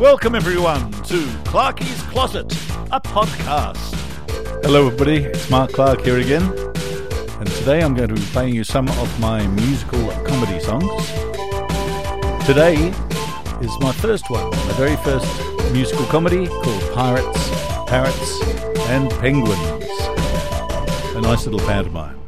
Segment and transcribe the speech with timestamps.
[0.00, 2.52] Welcome, everyone, to Clarky's Closet,
[2.90, 3.94] a podcast.
[4.64, 5.18] Hello, everybody.
[5.18, 6.42] It's Mark Clark here again.
[7.38, 11.06] And today I'm going to be playing you some of my musical comedy songs.
[12.44, 12.74] Today
[13.60, 15.26] is my first one, my very first
[15.72, 17.48] musical comedy called Pirates,
[17.86, 18.42] Parrots,
[18.88, 19.84] and Penguins.
[21.14, 22.23] A nice little pantomime.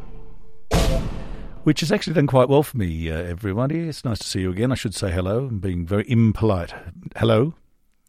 [1.66, 3.88] Which has actually done quite well for me, uh, everybody.
[3.88, 4.70] It's nice to see you again.
[4.70, 5.46] I should say hello.
[5.46, 6.72] I'm being very impolite.
[7.16, 7.54] Hello.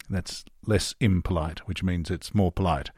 [0.07, 2.91] That's less impolite, which means it's more polite.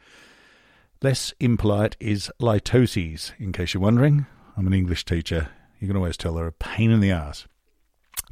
[1.02, 4.26] Less impolite is litotes, in case you're wondering.
[4.58, 5.48] I'm an English teacher.
[5.80, 7.48] You can always tell they're a pain in the ass.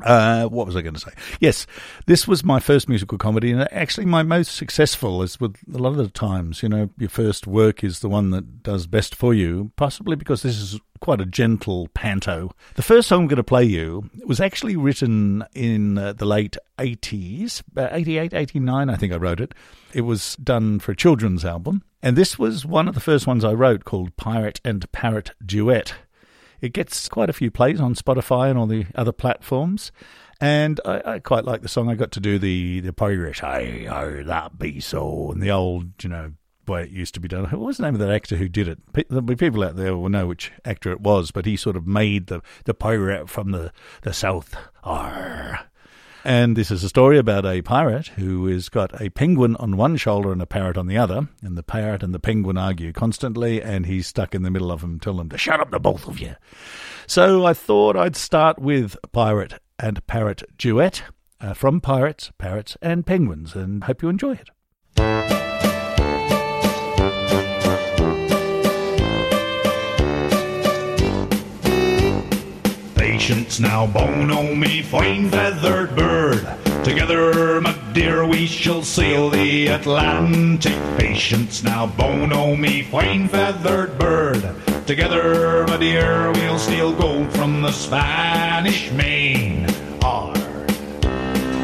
[0.03, 1.11] Uh, what was I going to say?
[1.39, 1.65] Yes,
[2.05, 5.21] this was my first musical comedy, and actually my most successful.
[5.21, 8.31] As with a lot of the times, you know, your first work is the one
[8.31, 9.71] that does best for you.
[9.75, 12.51] Possibly because this is quite a gentle panto.
[12.75, 16.57] The first song I'm going to play you was actually written in uh, the late
[16.77, 19.53] 80s, uh, 88, 89, I think I wrote it.
[19.93, 23.43] It was done for a children's album, and this was one of the first ones
[23.43, 25.93] I wrote called Pirate and Parrot Duet.
[26.61, 29.91] It gets quite a few plays on Spotify and all the other platforms.
[30.39, 31.89] And I, I quite like the song.
[31.89, 36.03] I got to do the the pirate, hey, oh, that be so, and the old,
[36.03, 36.33] you know,
[36.67, 37.45] way it used to be done.
[37.45, 38.79] What was the name of that actor who did it?
[39.09, 41.87] There'll be people out there will know which actor it was, but he sort of
[41.87, 43.71] made the the pirate from the
[44.03, 44.55] the south.
[44.83, 45.61] Arr.
[46.23, 49.97] And this is a story about a pirate who has got a penguin on one
[49.97, 51.27] shoulder and a parrot on the other.
[51.41, 54.81] And the parrot and the penguin argue constantly, and he's stuck in the middle of
[54.81, 56.35] them, telling them to shut up, the both of you.
[57.05, 61.03] So I thought I'd start with Pirate and Parrot Duet
[61.39, 64.49] uh, from Pirates, Parrots, and Penguins, and hope you enjoy it.
[73.27, 76.47] Patience now, Bono, me fine feathered bird.
[76.85, 80.71] Together, my dear, we shall sail the Atlantic.
[80.97, 84.55] Patience now, Bono, me fine feathered bird.
[84.87, 89.67] Together, my dear, we'll steal gold from the Spanish main.
[90.01, 90.33] Arr.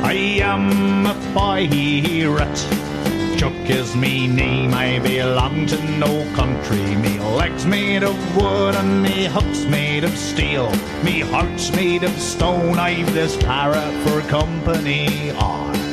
[0.04, 2.93] I am a pirate.
[3.44, 6.96] Chook is me name, I belong to no country.
[6.96, 10.72] Me legs made of wood and me hooks made of steel.
[11.04, 15.34] Me heart's made of stone, I've this parrot for company.
[15.36, 15.93] Ah.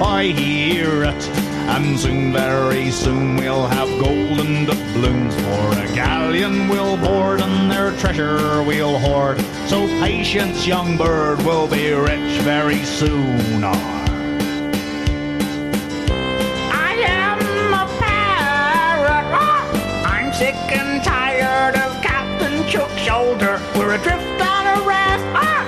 [0.00, 1.28] Am hear it.
[1.68, 7.92] and soon, very soon, we'll have golden doubloons for a galleon we'll board, and their
[7.98, 9.40] treasure we'll hoard.
[9.66, 13.64] So patience, young bird, we'll be rich very soon.
[16.72, 17.40] I am
[17.74, 19.26] a parrot.
[20.06, 23.60] I'm sick and tired of Captain Chook's shoulder.
[23.76, 25.67] We're adrift on a raft.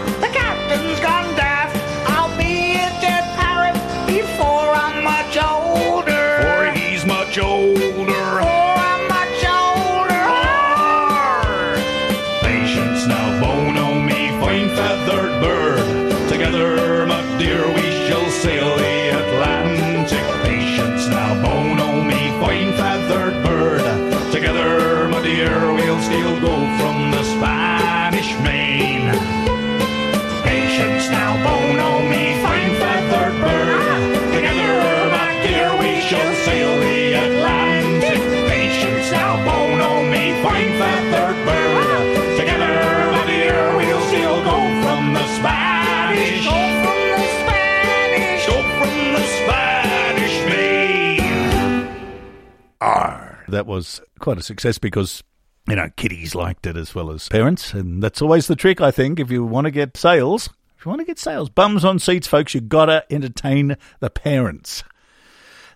[53.50, 55.22] That was quite a success because,
[55.68, 57.74] you know, kiddies liked it as well as parents.
[57.74, 60.48] And that's always the trick, I think, if you want to get sales.
[60.78, 64.08] If you want to get sales, bums on seats, folks, you got to entertain the
[64.08, 64.82] parents.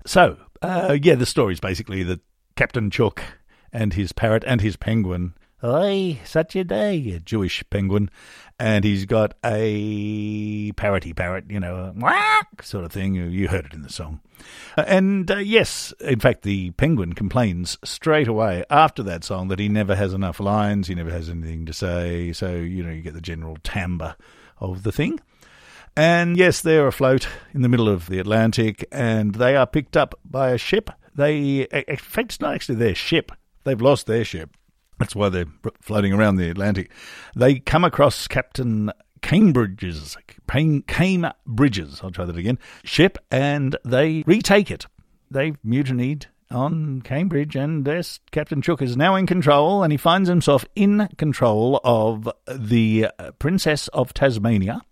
[0.06, 2.20] So, uh, yeah, the story is basically that
[2.56, 3.22] Captain Chook
[3.70, 5.34] and his parrot and his penguin
[5.64, 8.10] Oi, such a day, a Jewish penguin.
[8.58, 13.14] And he's got a parroty parrot, you know, a sort of thing.
[13.14, 14.20] You heard it in the song.
[14.76, 19.68] And uh, yes, in fact, the penguin complains straight away after that song that he
[19.68, 22.32] never has enough lines, he never has anything to say.
[22.32, 24.16] So, you know, you get the general timbre
[24.58, 25.20] of the thing.
[25.96, 30.14] And yes, they're afloat in the middle of the Atlantic and they are picked up
[30.24, 30.90] by a ship.
[31.14, 33.30] They, in fact, it's not actually their ship.
[33.62, 34.56] They've lost their ship.
[34.98, 35.46] That's why they're
[35.80, 36.90] floating around the Atlantic.
[37.34, 38.92] They come across Captain
[39.22, 44.86] Cambridge's, Cambridge's, I'll try that again, ship and they retake it.
[45.30, 50.28] They've mutinied on Cambridge, and this Captain Chook is now in control, and he finds
[50.28, 54.82] himself in control of the uh, Princess of Tasmania,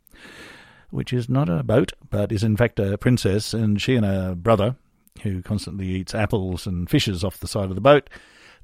[0.91, 4.35] which is not a boat, but is in fact a princess, and she and her
[4.35, 4.77] brother,
[5.23, 8.11] who constantly eats apples and fishes off the side of the boat,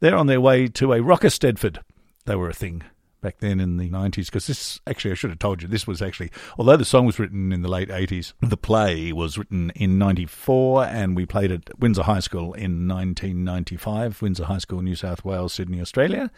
[0.00, 1.78] they're on their way to a rocker Stedford.
[2.24, 2.84] They were a thing
[3.20, 6.00] back then in the 90s because this actually I should have told you this was
[6.00, 9.98] actually although the song was written in the late 80s the play was written in
[9.98, 15.24] 94 and we played at Windsor High School in 1995 Windsor High School New South
[15.24, 16.30] Wales Sydney Australia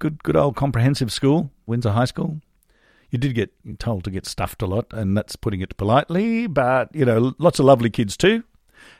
[0.00, 2.40] good good old comprehensive school Windsor High School
[3.10, 6.46] you did get told to get stuffed a lot, and that's putting it politely.
[6.46, 8.44] But you know, lots of lovely kids too,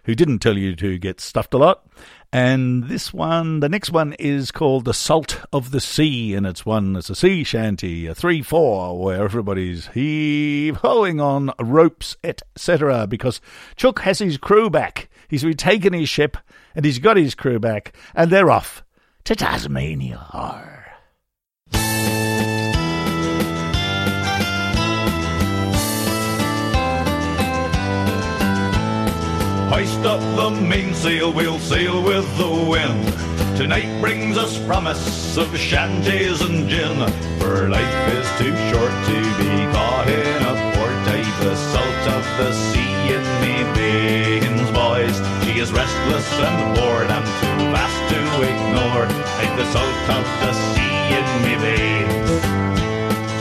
[0.08, 1.86] who didn't tell you to get stuffed a lot.
[2.32, 6.64] And this one, the next one is called The Salt of the Sea, and it's
[6.64, 13.06] one, it's a sea shanty, a 3 4, where everybody's heave hoeing on ropes, etc.
[13.06, 13.42] Because
[13.76, 15.10] Chook has his crew back.
[15.28, 16.38] He's retaken his ship,
[16.74, 18.82] and he's got his crew back, and they're off
[19.24, 20.77] to Tasmania.
[29.78, 33.06] Hoist up the mainsail, we'll sail with the wind.
[33.56, 36.98] Tonight brings us promise of shanties and gin.
[37.38, 40.98] For life is too short to be caught in a port.
[41.14, 45.14] I've the salt of the sea in me veins, boys.
[45.46, 48.20] She is restless and bored, I'm too vast to
[48.50, 49.06] ignore.
[49.38, 52.42] I've the salt of the sea in me veins.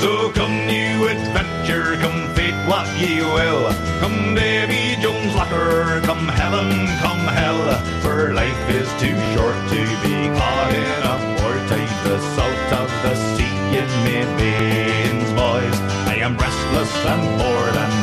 [0.02, 3.74] So come new adventure, come what ye will.
[4.00, 7.62] Come Davy Jones locker, come heaven, come hell.
[8.02, 11.38] For life is too short to be caught in a.
[11.70, 15.78] I've the salt of the sea in me veins, boys.
[16.08, 17.97] I am restless and bored, and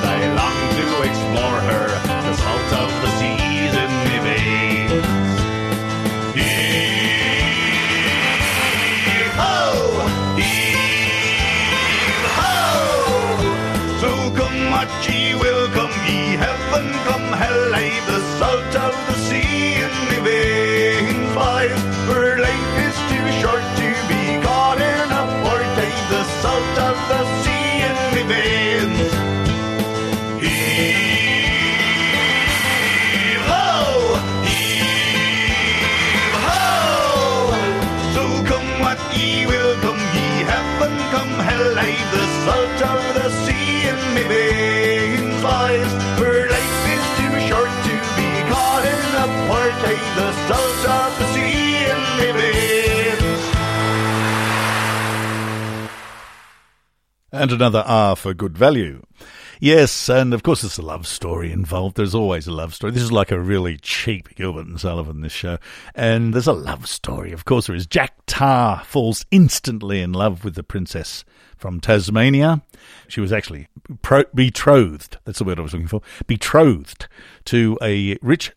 [44.14, 44.64] me.
[46.18, 49.00] For life is too short to be caught in
[50.16, 53.42] the salt of the sea in me veins.
[57.32, 59.02] And another R for good value.
[59.60, 61.96] Yes, and of course there's a love story involved.
[61.96, 62.92] There's always a love story.
[62.92, 65.58] This is like a really cheap Gilbert and Sullivan, this show.
[65.94, 67.32] And there's a love story.
[67.32, 67.86] Of course there is.
[67.86, 71.24] Jack Tar falls instantly in love with the princess
[71.56, 72.62] from Tasmania.
[73.08, 73.68] She was actually
[74.02, 75.18] pro- betrothed.
[75.24, 76.02] That's the word I was looking for.
[76.26, 77.08] Betrothed
[77.46, 78.52] to a rich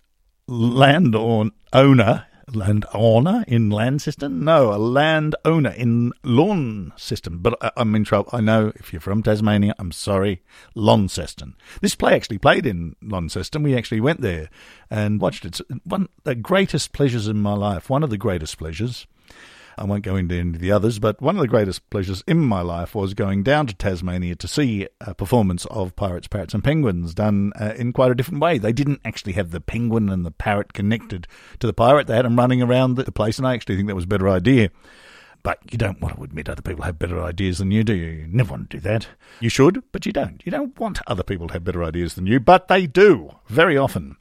[0.47, 4.43] landowner land owner in Launceston?
[4.43, 7.39] No, a land owner in Launceston.
[7.39, 8.29] But I, I'm in trouble.
[8.33, 10.41] I know if you're from Tasmania, I'm sorry,
[10.75, 11.55] Launceston.
[11.81, 13.63] This play actually played in Launceston.
[13.63, 14.49] We actually went there
[14.89, 15.59] and watched it.
[15.59, 17.89] It's one of the greatest pleasures in my life.
[17.89, 19.07] One of the greatest pleasures.
[19.77, 22.39] I won't go into any of the others, but one of the greatest pleasures in
[22.39, 26.63] my life was going down to Tasmania to see a performance of Pirates, Parrots, and
[26.63, 28.57] Penguins done uh, in quite a different way.
[28.57, 31.27] They didn't actually have the penguin and the parrot connected
[31.59, 33.95] to the pirate, they had them running around the place, and I actually think that
[33.95, 34.71] was a better idea.
[35.43, 38.07] But you don't want to admit other people have better ideas than you, do you?
[38.07, 39.07] You never want to do that.
[39.39, 40.41] You should, but you don't.
[40.45, 43.77] You don't want other people to have better ideas than you, but they do, very
[43.77, 44.17] often.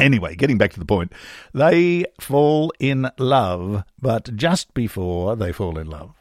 [0.00, 1.12] Anyway, getting back to the point,
[1.52, 6.14] they fall in love, but just before they fall in love,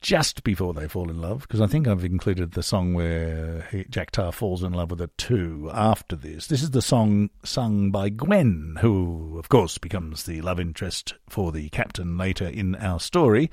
[0.00, 3.84] just before they fall in love, because I think I've included the song where he,
[3.84, 6.46] Jack Tar falls in love with her too after this.
[6.46, 11.52] This is the song sung by Gwen, who, of course, becomes the love interest for
[11.52, 13.50] the captain later in our story.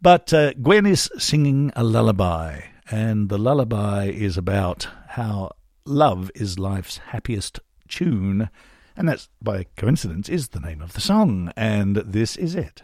[0.00, 5.52] But uh, Gwen is singing a lullaby, and the lullaby is about how
[5.84, 8.48] love is life's happiest tune,
[8.96, 12.82] and that's by coincidence is the name of the song, and this is it.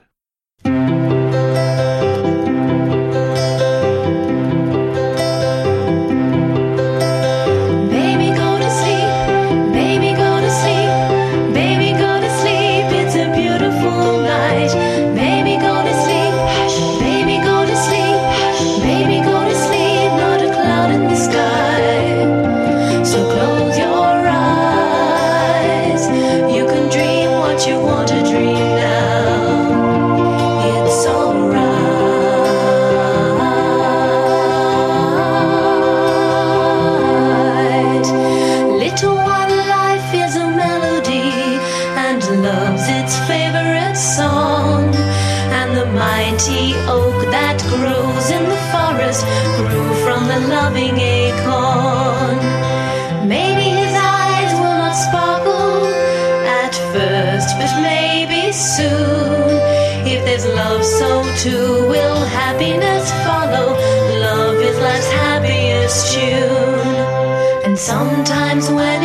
[61.41, 63.73] Too will happiness follow.
[64.21, 67.65] Love is life's happiest tune.
[67.65, 69.00] And sometimes when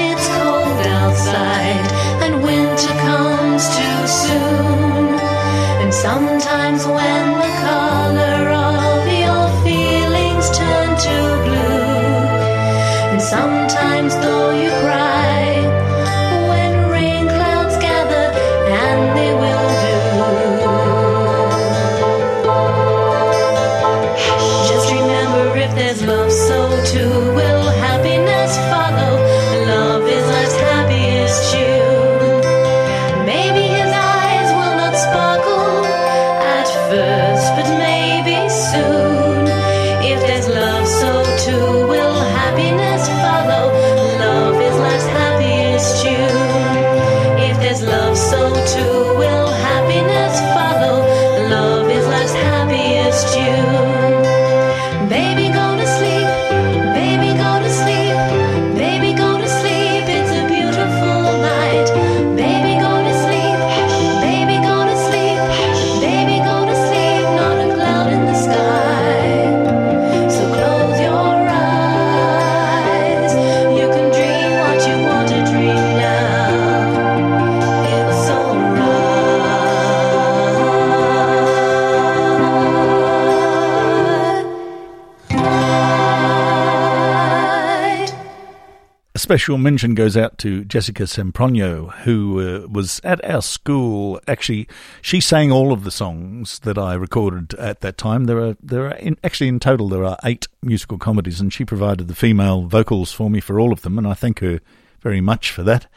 [89.26, 94.22] special mention goes out to Jessica Sempronio, who uh, was at our school.
[94.28, 94.68] Actually,
[95.02, 98.26] she sang all of the songs that I recorded at that time.
[98.26, 101.66] There are there are in, actually in total there are eight musical comedies, and she
[101.66, 104.60] provided the female vocals for me for all of them, and I thank her
[105.02, 105.88] very much for that.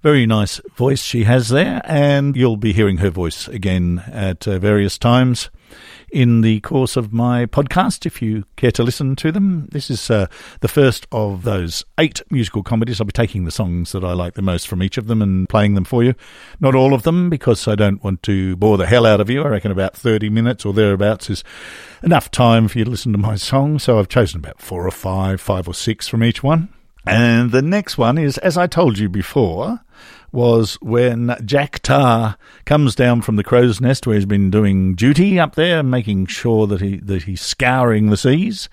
[0.00, 4.60] Very nice voice she has there, and you'll be hearing her voice again at uh,
[4.60, 5.50] various times
[6.12, 9.66] in the course of my podcast if you care to listen to them.
[9.72, 10.26] This is uh,
[10.60, 13.00] the first of those eight musical comedies.
[13.00, 15.48] I'll be taking the songs that I like the most from each of them and
[15.48, 16.14] playing them for you.
[16.60, 19.42] Not all of them because I don't want to bore the hell out of you.
[19.42, 21.42] I reckon about 30 minutes or thereabouts is
[22.02, 23.78] enough time for you to listen to my song.
[23.78, 26.68] So I've chosen about four or five, five or six from each one.
[27.06, 29.80] And the next one is, as I told you before,
[30.30, 35.38] was when Jack Tar comes down from the crow's nest where he's been doing duty
[35.38, 38.68] up there, making sure that he that he's scouring the seas.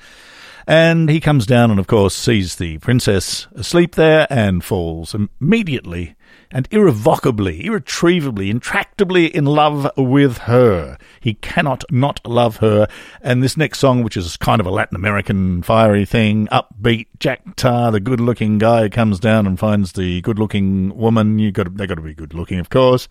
[0.67, 6.15] And he comes down and, of course, sees the princess asleep there and falls immediately
[6.51, 10.97] and irrevocably, irretrievably, intractably in love with her.
[11.19, 12.87] He cannot not love her.
[13.21, 17.55] And this next song, which is kind of a Latin American fiery thing, upbeat, Jack
[17.55, 21.39] Tar, the good looking guy, comes down and finds the good looking woman.
[21.39, 23.07] You got they've got to be good looking, of course.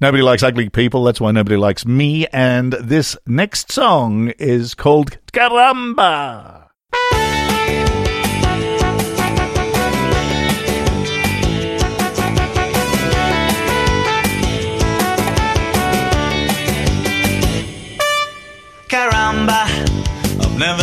[0.00, 1.04] Nobody likes ugly people.
[1.04, 2.26] That's why nobody likes me.
[2.32, 5.84] And this next song is called Caramba.
[5.94, 6.63] Caramba,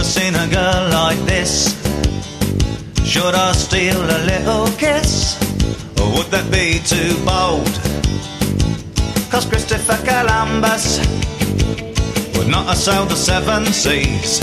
[0.01, 1.75] never seen a girl like this.
[3.05, 5.37] Should I steal a little kiss?
[5.99, 7.73] Or would that be too bold?
[9.29, 10.99] Cause Christopher Columbus
[12.35, 14.39] would not have sailed the seven seas.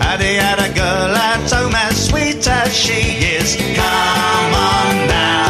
[0.00, 3.00] Had he had a girl at home as sweet as she
[3.36, 3.56] is?
[3.76, 5.49] Come on now,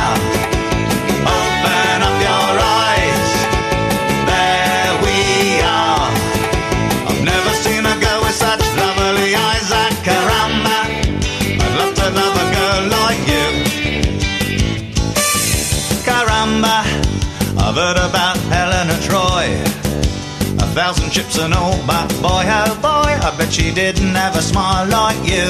[20.75, 24.87] thousand ships and all, but boy, oh boy, I bet she didn't have a smile
[24.89, 25.49] like you.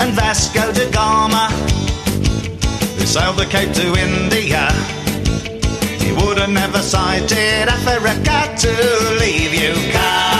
[0.00, 1.48] And Vasco da Gama,
[2.96, 4.68] who sailed the Cape to India,
[6.02, 9.92] he would have never sighted Africa to leave you.
[9.92, 10.35] Come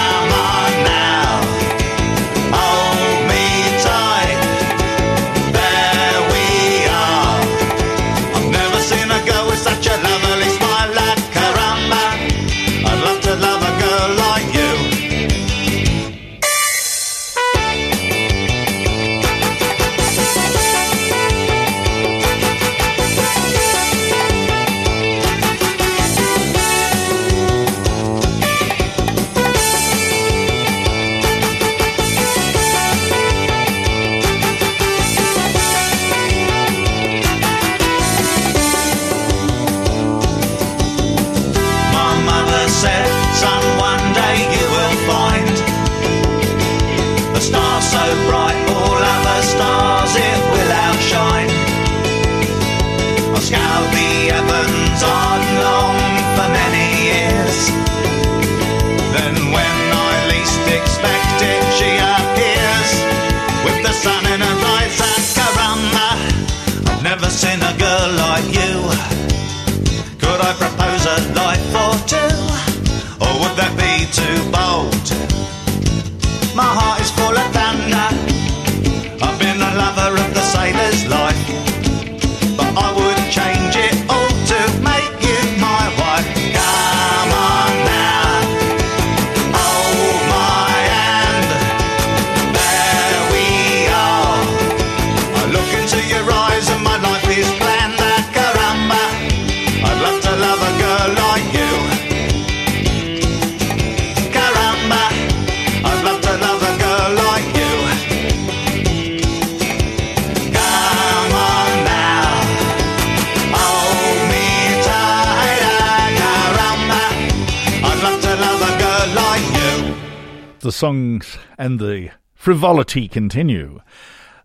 [120.76, 123.80] songs and the frivolity continue.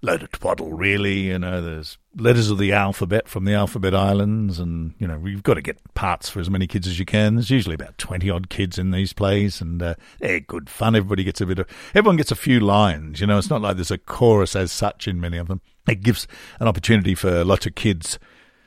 [0.01, 1.27] Loaded twaddle, really.
[1.27, 5.43] You know, there's letters of the alphabet from the alphabet islands, and you know you've
[5.43, 7.35] got to get parts for as many kids as you can.
[7.35, 10.95] There's usually about twenty odd kids in these plays, and uh, they're good fun.
[10.95, 13.21] Everybody gets a bit of, everyone gets a few lines.
[13.21, 15.61] You know, it's not like there's a chorus as such in many of them.
[15.87, 16.27] It gives
[16.59, 18.17] an opportunity for lots of kids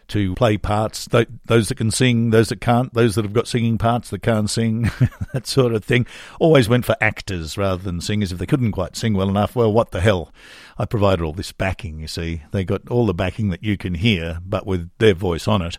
[0.08, 3.48] to play parts, th- those that can sing, those that can't, those that have got
[3.48, 4.90] singing parts that can't sing,
[5.32, 6.06] that sort of thing.
[6.40, 8.32] Always went for actors rather than singers.
[8.32, 10.32] If they couldn't quite sing well enough, well, what the hell?
[10.78, 12.42] I provided all this backing, you see.
[12.50, 15.78] They got all the backing that you can hear, but with their voice on it.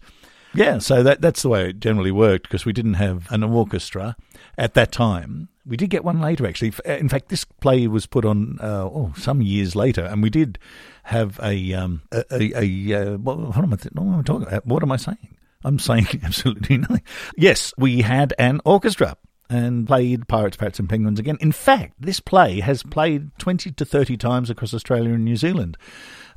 [0.54, 4.16] Yeah, so that that's the way it generally worked because we didn't have an orchestra
[4.58, 5.50] at that time.
[5.68, 6.74] We did get one later, actually.
[6.86, 10.60] In fact, this play was put on uh, oh some years later, and we did
[11.04, 14.22] have a um, a, a, a uh, what, what am I th- what am I
[14.22, 14.66] talking about?
[14.66, 15.38] What am I saying?
[15.64, 17.02] I'm saying absolutely nothing.
[17.36, 19.18] Yes, we had an orchestra
[19.50, 21.38] and played Pirates, Parrots and Penguins again.
[21.42, 25.78] In fact, this play has played 20 to 30 times across Australia and New Zealand,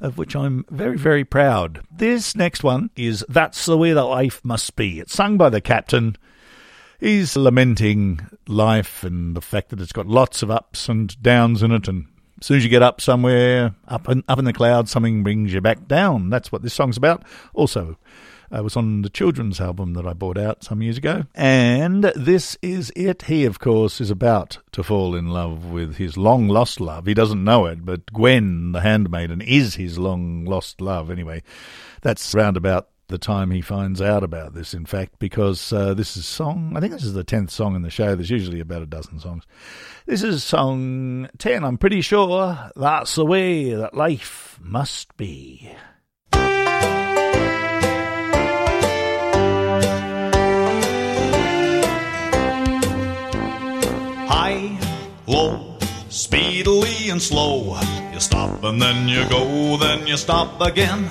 [0.01, 1.83] of which I'm very, very proud.
[1.91, 5.01] This next one is That's the Way the Life Must Be.
[5.01, 6.17] It's sung by the captain.
[6.99, 11.71] He's lamenting life and the fact that it's got lots of ups and downs in
[11.71, 12.07] it, and
[12.41, 15.53] as soon as you get up somewhere, up in, up in the clouds, something brings
[15.53, 16.29] you back down.
[16.29, 17.25] That's what this song's about.
[17.55, 17.97] Also,
[18.51, 21.25] uh, was on the children's album that I bought out some years ago.
[21.35, 23.23] And this is it.
[23.23, 27.07] He, of course, is about to fall in love with his long lost love.
[27.07, 31.11] He doesn't know it, but Gwen, the handmaiden, is his long lost love.
[31.11, 31.43] Anyway,
[32.03, 36.17] that's round about the time he finds out about this, in fact, because uh, this
[36.17, 38.15] is song, I think this is the 10th song in the show.
[38.15, 39.45] There's usually about a dozen songs.
[40.07, 41.65] This is song 10.
[41.65, 45.71] I'm pretty sure that's the way that life must be.
[54.31, 54.79] High,
[55.27, 55.79] low,
[56.11, 57.81] speedily and slow.
[58.13, 61.09] You stop and then you go, then you stop again.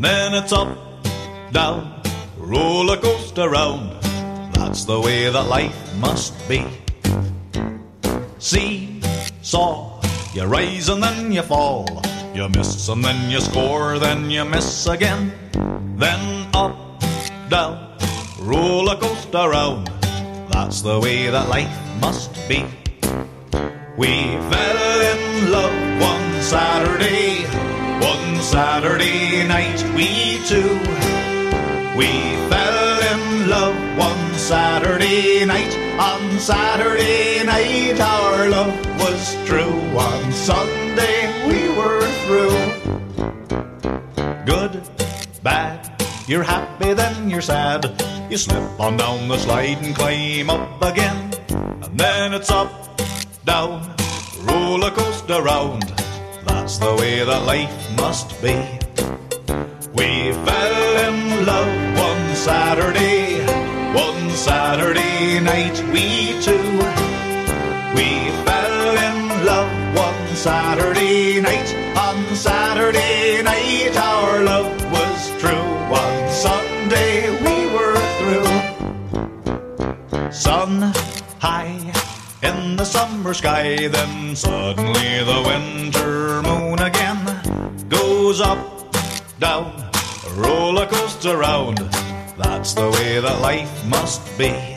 [0.00, 0.76] Then it's up,
[1.52, 2.00] down,
[2.38, 3.92] roller coaster round.
[4.54, 6.64] That's the way that life must be.
[8.38, 9.00] See,
[9.42, 10.00] saw,
[10.32, 12.02] you rise and then you fall.
[12.34, 15.32] You miss and then you score, then you miss again.
[15.96, 17.02] Then up,
[17.50, 17.98] down,
[18.40, 19.88] roller coaster round.
[20.50, 22.64] That's the way that life must be.
[23.98, 27.44] We fell in love one Saturday,
[28.00, 31.21] one Saturday night, we two.
[31.94, 32.06] We
[32.48, 35.76] fell in love one Saturday night.
[36.00, 39.76] On Saturday night, our love was true.
[39.98, 42.56] On Sunday, we were through.
[44.46, 44.82] Good,
[45.42, 47.84] bad, you're happy, then you're sad.
[48.30, 51.30] You slip on down the slide and climb up again.
[51.50, 52.72] And then it's up,
[53.44, 53.94] down,
[54.44, 55.82] roller coaster round.
[56.46, 58.56] That's the way that life must be.
[59.92, 61.81] We fell in love
[62.42, 63.38] Saturday,
[63.94, 66.58] one Saturday night, we two.
[67.94, 68.08] We
[68.42, 71.72] fell in love one Saturday night.
[71.96, 75.68] On Saturday night, our love was true.
[76.02, 78.50] On Sunday, we were through.
[80.32, 80.92] Sun
[81.38, 81.92] high
[82.42, 87.24] in the summer sky, then suddenly the winter moon again
[87.88, 88.92] goes up,
[89.38, 89.88] down,
[90.34, 91.78] roller coaster round.
[92.42, 94.71] That's the way that life must be.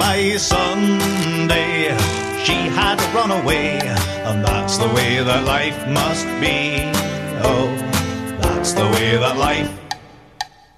[0.00, 1.94] By Sunday
[2.42, 3.78] she had run away,
[4.24, 6.90] and that's the way that life must be.
[7.44, 7.68] Oh,
[8.40, 9.70] that's the way that life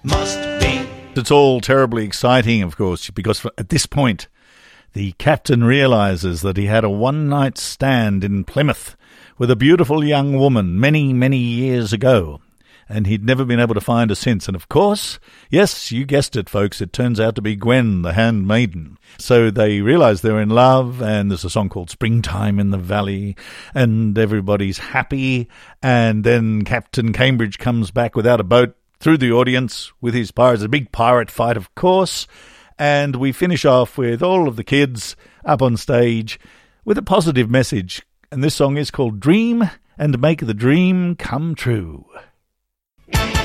[0.03, 0.85] must be.
[1.15, 4.27] It's all terribly exciting, of course, because at this point,
[4.93, 8.97] the captain realizes that he had a one night stand in Plymouth
[9.39, 12.41] with a beautiful young woman many, many years ago.
[12.93, 14.49] And he'd never been able to find her since.
[14.49, 18.13] And of course, yes, you guessed it, folks, it turns out to be Gwen, the
[18.13, 18.99] handmaiden.
[19.17, 23.35] So they realize they're in love, and there's a song called Springtime in the Valley,
[23.75, 25.49] and everybody's happy.
[25.83, 30.63] And then Captain Cambridge comes back without a boat through the audience with his pirates,
[30.63, 32.27] a big pirate fight, of course.
[32.79, 36.39] And we finish off with all of the kids up on stage
[36.85, 38.03] with a positive message.
[38.31, 42.05] And this song is called Dream and Make the Dream Come True.
[43.15, 43.42] You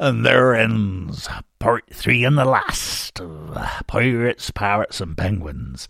[0.00, 3.54] And there ends part three and the last of
[3.86, 5.88] Pirates, Parrots, and Penguins.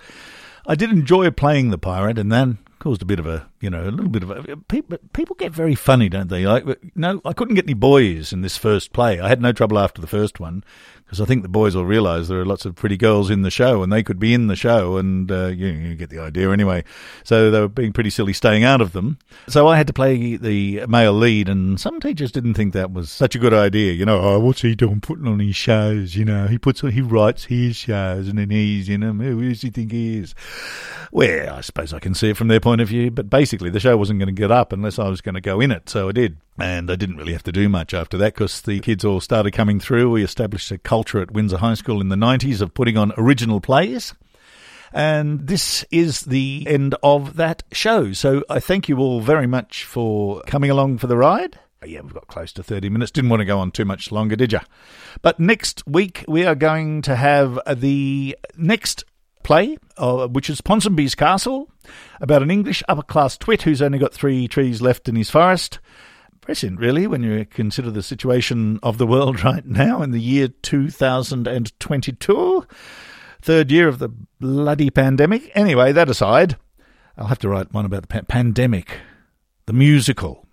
[0.66, 3.84] I did enjoy playing the pirate, and then caused a bit of a, you know,
[3.84, 4.56] a little bit of a.
[4.56, 6.44] People, people get very funny, don't they?
[6.44, 9.20] Like, no, I couldn't get any boys in this first play.
[9.20, 10.64] I had no trouble after the first one
[11.10, 13.50] because I think the boys will realise there are lots of pretty girls in the
[13.50, 16.52] show, and they could be in the show, and uh, you, you, get the idea
[16.52, 16.84] anyway.
[17.24, 19.18] So they were being pretty silly staying out of them.
[19.48, 23.10] So I had to play the male lead, and some teachers didn't think that was
[23.10, 23.92] such a good idea.
[23.92, 26.14] You know, oh, what's he doing putting on his shows?
[26.14, 29.62] You know, he puts he writes his shows, and then he's you know who does
[29.62, 30.36] he think he is?
[31.10, 33.80] Well, I suppose I can see it from their point of view, but basically the
[33.80, 36.08] show wasn't going to get up unless I was going to go in it, so
[36.08, 36.36] I did.
[36.56, 39.52] And I didn't really have to do much after that because the kids all started
[39.52, 40.10] coming through.
[40.10, 43.60] We established a culture at Windsor High School in the 90s of putting on original
[43.60, 44.14] plays.
[44.92, 48.12] And this is the end of that show.
[48.12, 51.58] So I thank you all very much for coming along for the ride.
[51.84, 53.10] Yeah, we've got close to 30 minutes.
[53.10, 54.60] Didn't want to go on too much longer, did you?
[55.22, 59.04] But next week, we are going to have the next
[59.42, 61.70] play, uh, which is Ponsonby's Castle,
[62.20, 65.78] about an English upper class twit who's only got three trees left in his forest
[66.50, 72.66] really, when you consider the situation of the world right now in the year 2022,
[73.40, 74.10] third year of the
[74.40, 75.50] bloody pandemic.
[75.54, 76.56] Anyway, that aside,
[77.16, 78.98] I'll have to write one about the pa- pandemic,
[79.66, 80.46] the musical.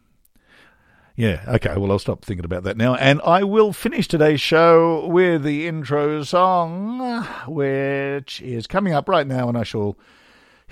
[1.16, 2.94] Yeah, okay, well, I'll stop thinking about that now.
[2.94, 9.26] And I will finish today's show with the intro song, which is coming up right
[9.26, 9.98] now, and I shall